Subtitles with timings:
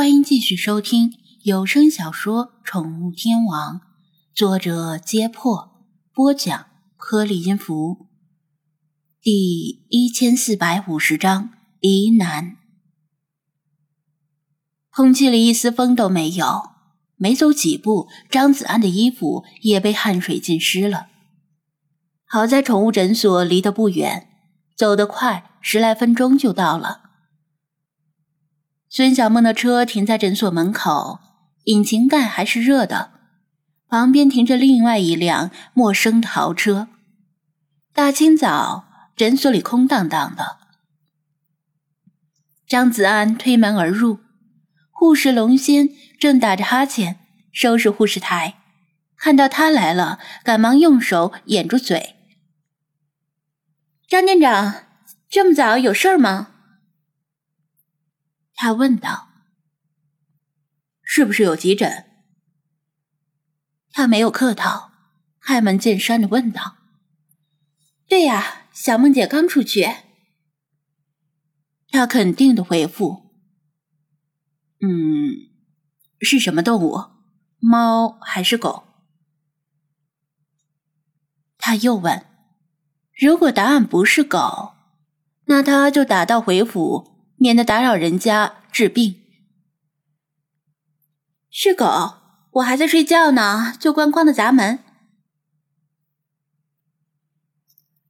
[0.00, 3.80] 欢迎继续收听有声小说《宠物天王》，
[4.34, 5.84] 作者：揭破，
[6.14, 8.06] 播讲：颗粒音符，
[9.20, 11.50] 第一千四百五十章
[11.80, 12.56] 疑难。
[14.90, 16.70] 空气里一丝风都没有，
[17.16, 21.08] 没走几步，张子安的衣服也被汗水浸湿了。
[22.24, 24.30] 好在宠物诊所离得不远，
[24.74, 27.09] 走得快，十来分钟就到了。
[28.92, 31.20] 孙小梦的车停在诊所门口，
[31.66, 33.12] 引擎盖还是热的。
[33.86, 36.88] 旁边停着另外一辆陌生的豪车。
[37.94, 40.56] 大清早，诊所里空荡荡的。
[42.66, 44.18] 张子安推门而入，
[44.90, 47.20] 护士龙仙正打着哈欠
[47.52, 48.56] 收拾护士台，
[49.16, 52.16] 看到他来了，赶忙用手掩住嘴。
[54.08, 54.86] 张店长，
[55.28, 56.49] 这么早有事儿吗？
[58.62, 59.30] 他问道
[61.02, 62.04] ：“是不是有急诊？”
[63.90, 64.92] 他没有客套，
[65.40, 66.76] 开门见山的问道
[68.06, 69.88] ：“对呀，小梦姐刚出去。”
[71.88, 73.30] 他肯定的回复
[74.84, 75.48] ：“嗯，
[76.20, 76.98] 是什么动物？
[77.60, 78.84] 猫还是狗？”
[81.56, 82.26] 他又问
[83.18, 84.74] ：“如果答案不是狗，
[85.46, 87.08] 那他就打道回府。”
[87.42, 89.16] 免得打扰人家治病。
[91.50, 92.14] 是狗，
[92.52, 94.78] 我还在睡觉呢，就咣咣的砸门。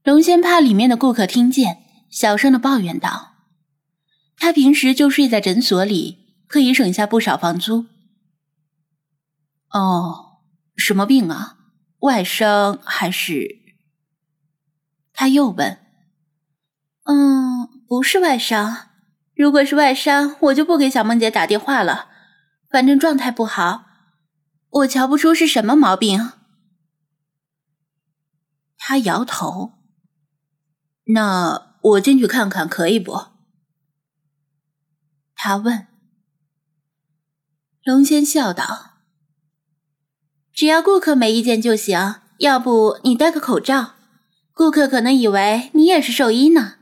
[0.03, 3.35] 龙仙怕里面的顾客听见，小声的抱怨道
[4.37, 7.87] ：“他平时就睡在诊所里，可以省下不少房租。”
[9.73, 10.41] 哦，
[10.77, 11.59] 什么病啊？
[12.01, 13.61] 外伤还是？
[15.13, 15.79] 他又问
[17.05, 18.89] ：“嗯，不是外伤。”
[19.41, 22.11] 如果是外伤，我就不给小梦姐打电话了。
[22.69, 23.87] 反正状态不好，
[24.69, 26.33] 我瞧不出是什么毛病。
[28.77, 29.79] 他摇头。
[31.15, 33.29] 那我进去看看可以不？
[35.35, 35.87] 他问。
[37.83, 38.99] 龙仙笑道
[40.53, 42.17] ：“只要顾客没意见就行。
[42.41, 43.95] 要不你戴个口罩，
[44.53, 46.75] 顾客可能以为你也是兽医呢。”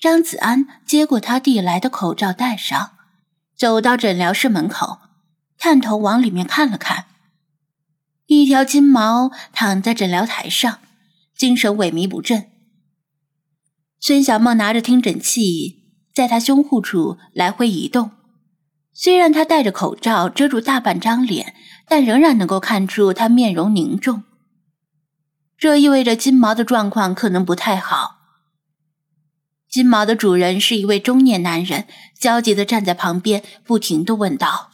[0.00, 2.92] 张子安接过他递来的口罩，戴上，
[3.54, 4.98] 走到诊疗室门口，
[5.58, 7.04] 探头往里面看了看。
[8.24, 10.78] 一条金毛躺在诊疗台上，
[11.36, 12.46] 精神萎靡不振。
[13.98, 15.82] 孙小梦拿着听诊器，
[16.14, 18.12] 在他胸护处来回移动。
[18.94, 21.54] 虽然他戴着口罩遮住大半张脸，
[21.86, 24.22] 但仍然能够看出他面容凝重。
[25.58, 28.19] 这意味着金毛的状况可能不太好。
[29.70, 31.86] 金毛的主人是一位中年男人，
[32.18, 34.72] 焦急的站在旁边，不停的问道：“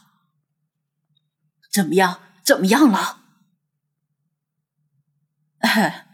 [1.71, 2.19] 怎么样？
[2.43, 3.21] 怎么样了？”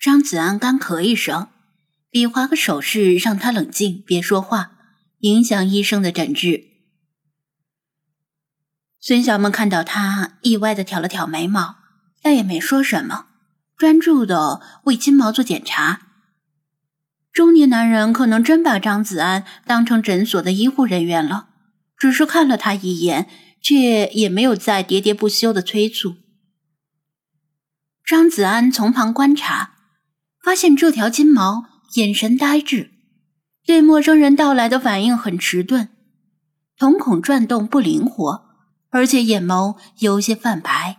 [0.00, 1.48] 张子安干咳一声，
[2.10, 4.72] 比划个手势让他冷静，别说话，
[5.20, 6.64] 影响医生的诊治。
[8.98, 11.76] 孙小梦看到他，意外的挑了挑眉毛，
[12.20, 13.26] 但也没说什么，
[13.76, 16.07] 专注的为金毛做检查。
[17.38, 21.50] 中年男人可能真把张子安当成诊所的医护人员了，
[21.96, 23.28] 只是看了他一眼，
[23.62, 26.16] 却也没有再喋喋不休的催促。
[28.04, 29.76] 张子安从旁观察，
[30.42, 32.90] 发现这条金毛眼神呆滞，
[33.64, 35.90] 对陌生人到来的反应很迟钝，
[36.76, 38.46] 瞳孔转动不灵活，
[38.90, 40.96] 而且眼眸有些泛白。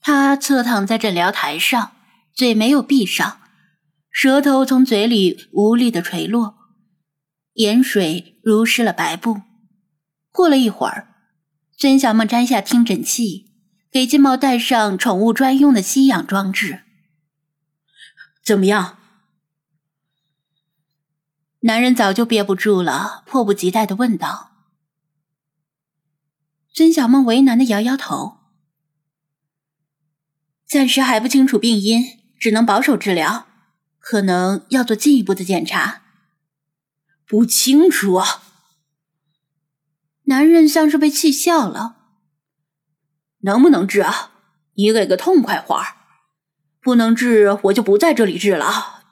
[0.00, 1.92] 他侧躺在诊疗台上，
[2.34, 3.38] 嘴没有闭上。
[4.14, 6.54] 舌头从嘴里无力的垂落，
[7.54, 9.42] 盐水濡湿了白布。
[10.30, 11.08] 过了一会儿，
[11.76, 13.50] 孙小梦摘下听诊器，
[13.90, 16.84] 给金毛戴上宠物专用的吸氧装置。
[18.44, 18.98] 怎么样？
[21.62, 24.52] 男人早就憋不住了，迫不及待的问道。
[26.72, 28.38] 孙小梦为难的摇摇头，
[30.64, 32.04] 暂时还不清楚病因，
[32.38, 33.48] 只能保守治疗。
[34.06, 36.02] 可能要做进一步的检查，
[37.26, 38.20] 不清楚。
[40.24, 41.96] 男人像是被气笑了。
[43.40, 44.32] 能不能治啊？
[44.74, 45.96] 你给个痛快话
[46.82, 49.04] 不能治，我就不在这里治了。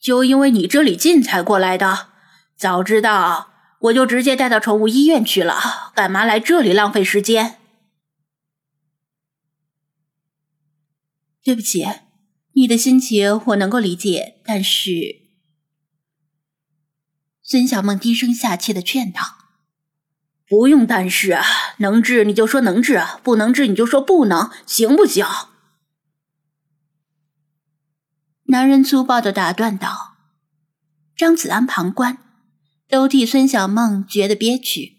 [0.00, 2.08] 就因为你这里近才过来的，
[2.56, 7.60] 早知道我就直接带到宠物医院去了，干嘛来这里浪费时间？
[11.44, 11.86] 对不起。
[12.52, 15.22] 你的心情我能够理解，但是
[17.42, 19.22] 孙小梦低声下气的劝道
[20.48, 21.44] ：“不用但是啊，
[21.78, 25.24] 能治你就说能治，不能治你就说不能，行不行？”
[28.50, 30.16] 男人粗暴的打断道。
[31.16, 32.18] 张子安旁观，
[32.88, 34.98] 都替孙小梦觉得憋屈。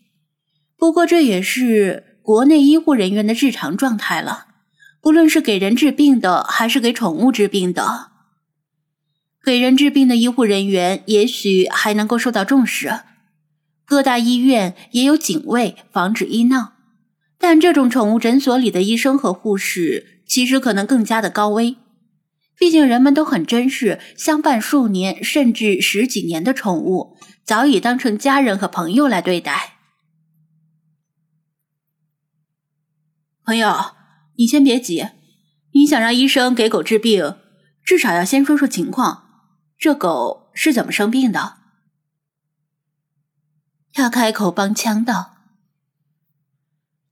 [0.75, 4.48] 不过这也是国内医护人员的日常状态了，
[5.01, 8.11] 不论是给人治病的，还是给宠物治病的。
[9.43, 13.01] 给人治病的医护人员也许还能够受到重视，
[13.85, 16.73] 各大医院也有警卫防止医闹，
[17.37, 21.77] 但这种宠物诊所里的医生和护士其实可能更加的高危，
[22.57, 29.77] 毕竟人们都很珍视相伴数年甚至十几年的宠物，早已当成家人和朋友来对待。
[33.45, 33.95] 朋友，
[34.39, 35.05] 你先别急，
[35.73, 37.35] 你想让医生给狗治病，
[37.83, 39.25] 至少要先说说情况。
[39.77, 41.57] 这狗是怎么生病的？
[43.91, 45.33] 他开口帮腔道：“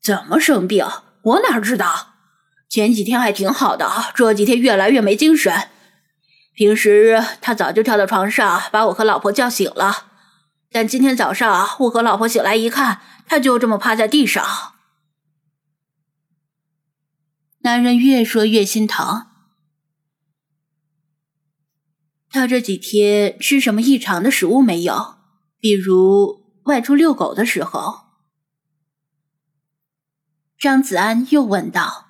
[0.01, 0.87] 怎么生病？
[1.21, 2.13] 我哪知道？
[2.69, 5.67] 前几天还挺好的，这几天越来越没精神。
[6.53, 10.13] 平时他早就跳到床上，把我和老婆叫醒了。
[10.71, 14.45] 但今天早上我和老婆醒来一看，他就这么趴在地上。”
[17.67, 19.27] 男人越说越心疼。
[22.29, 25.17] 他这几天吃什么异常的食物没有？
[25.59, 28.07] 比如外出遛狗的时候。
[30.57, 32.07] 张子安又问道：“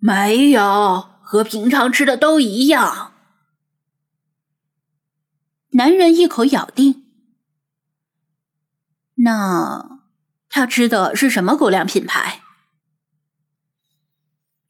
[0.00, 3.12] 没有，和平常吃的都一样。”
[5.76, 7.04] 男人一口咬定
[9.16, 10.00] ：“那
[10.48, 12.40] 他吃的是什么狗粮品牌？”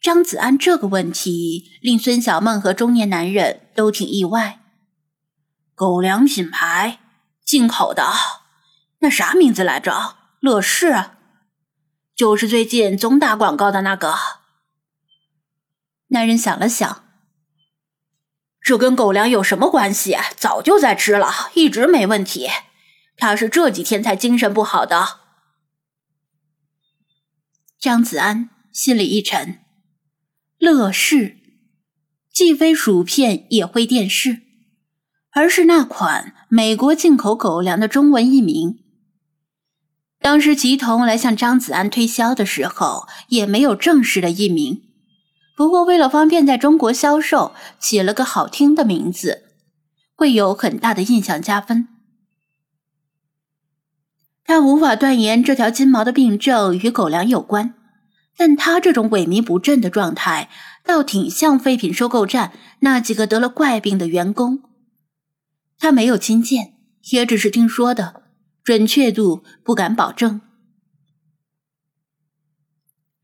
[0.02, 4.58] 张子安这个问题令孙小梦和中年男人都挺意外。
[5.76, 6.98] 狗粮品牌，
[7.44, 8.12] 进口的，
[8.98, 10.16] 那啥名字来着？
[10.40, 11.10] 乐事，
[12.16, 14.16] 就是最近总打广告的那个。
[16.08, 17.04] 男人想了想，
[18.60, 20.16] 这跟狗粮有什么关系？
[20.36, 22.48] 早就在吃了，一直没问题。
[23.16, 25.20] 他是这几天才精神不好的。
[27.78, 29.60] 张子安心里一沉。
[30.62, 31.38] 乐视，
[32.32, 34.42] 既非薯片也会电视，
[35.32, 38.78] 而是那款美国进口狗粮的中文译名。
[40.20, 44.82] 当时吉童来向张子安推销的时候，也没有正式的译名。
[45.56, 49.42] 不过为了方便在中国销售，起了个好听的名字，
[50.14, 51.88] 会有很大的印象加分。
[54.44, 57.74] 他无法断言这条金毛的病症与狗粮有关。
[58.36, 60.48] 但他这种萎靡不振的状态，
[60.84, 64.62] 倒挺像废品收购站那几个得了怪病的员工。
[65.78, 66.74] 他没有亲见，
[67.10, 68.22] 也只是听说的，
[68.62, 70.40] 准确度不敢保证。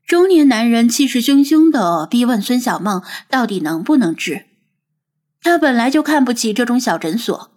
[0.05, 4.45] 中年男人气势汹汹的逼问孙小梦：“到底能不能治？”
[5.41, 7.51] 他本来就看不起这种小诊所，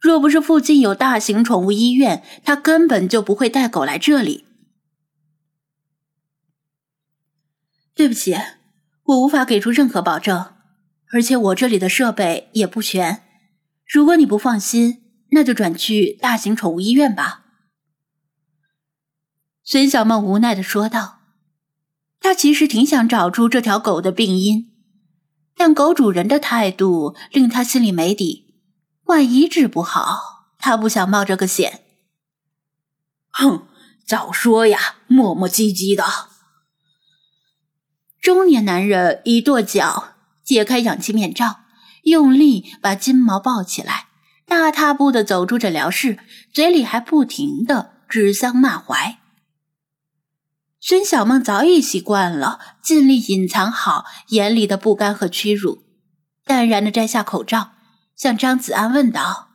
[0.00, 4.44] 若不是附近有大型宠物医院，他根本就不会带狗来这里。
[7.96, 8.36] 对不起，
[9.04, 10.52] 我无法给出任何保证，
[11.12, 13.22] 而且我这里的设备也不全。
[13.86, 17.46] 如果你不放心，那就转去大型宠物医院吧。”
[19.64, 21.14] 孙小梦无奈的说道。
[22.20, 24.72] 她其实挺想找出这条狗的病因，
[25.56, 28.54] 但狗主人的态度令她心里没底。
[29.04, 31.84] 万一治不好，她不想冒这个险。
[33.30, 33.68] 哼，
[34.04, 36.04] 早说呀，磨磨唧唧的。
[38.26, 41.60] 中年男人一跺脚，解开氧气面罩，
[42.02, 44.08] 用力把金毛抱起来，
[44.44, 46.18] 大踏步的走出诊疗室，
[46.52, 49.18] 嘴里还不停的指桑骂槐。
[50.80, 55.84] 孙小梦早已习惯了，尽力隐藏好眼里的不甘和屈辱，
[56.44, 57.74] 淡然的摘下口罩，
[58.16, 59.50] 向张子安问道：“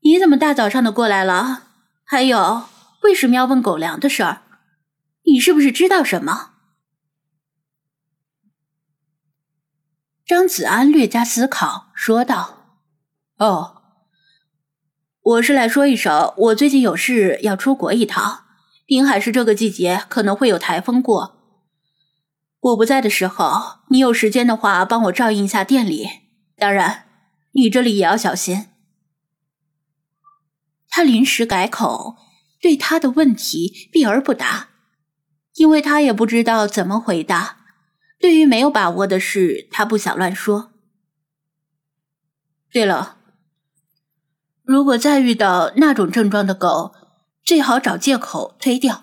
[0.00, 1.64] 你怎么大早上的过来了？
[2.04, 2.68] 还有，
[3.02, 4.40] 为什么要问狗粮的事儿？
[5.26, 6.51] 你是不是知道什么？”
[10.24, 12.76] 张子安略加思考，说道
[13.38, 13.82] ：“哦，
[15.20, 18.44] 我是来说一声，我最近有事要出国一趟。
[18.86, 21.38] 滨海市这个季节可能会有台风过。
[22.60, 26.08] 我不在的时候，你有时间的话，帮我照应一下店里。
[26.56, 27.06] 当然，
[27.52, 28.66] 你这里也要小心。”
[30.88, 32.16] 他临时改口，
[32.60, 34.68] 对他的问题避而不答，
[35.54, 37.61] 因为他也不知道怎么回答。
[38.22, 40.70] 对于没有把握的事，他不想乱说。
[42.70, 43.18] 对了，
[44.62, 46.94] 如果再遇到那种症状的狗，
[47.42, 49.02] 最好找借口推掉。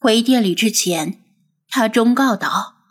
[0.00, 1.22] 回店里之前，
[1.68, 2.81] 他忠告道。